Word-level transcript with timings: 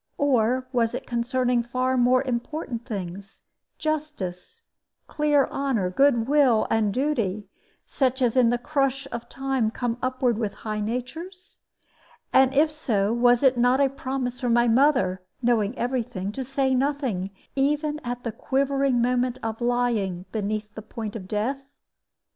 Or 0.17 0.67
was 0.71 0.95
it 0.95 1.05
concerning 1.05 1.61
far 1.61 1.95
more 1.95 2.23
important 2.23 2.85
things, 2.87 3.43
justice, 3.77 4.61
clear 5.05 5.45
honor, 5.51 5.91
good 5.91 6.27
will, 6.27 6.65
and 6.71 6.91
duty, 6.91 7.49
such 7.85 8.19
as 8.19 8.35
in 8.35 8.49
the 8.49 8.57
crush 8.57 9.05
of 9.11 9.29
time 9.29 9.69
come 9.69 9.99
upward 10.01 10.39
with 10.39 10.55
high 10.65 10.79
natures? 10.79 11.57
And 12.33 12.51
if 12.55 12.71
so, 12.71 13.13
was 13.13 13.43
it 13.43 13.59
not 13.59 13.79
a 13.79 13.89
promise 13.89 14.39
from 14.41 14.53
my 14.53 14.67
mother, 14.67 15.21
knowing 15.39 15.77
every 15.77 16.01
thing, 16.01 16.31
to 16.31 16.43
say 16.43 16.73
nothing, 16.73 17.29
even 17.55 18.01
at 18.03 18.23
the 18.23 18.31
quivering 18.31 19.03
moment 19.03 19.37
of 19.43 19.61
lying 19.61 20.25
beneath 20.31 20.73
the 20.73 20.81
point 20.81 21.15
of 21.15 21.27
death? 21.27 21.69